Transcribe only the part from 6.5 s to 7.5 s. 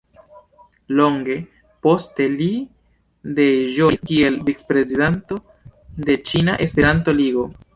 Esperanto-Ligo.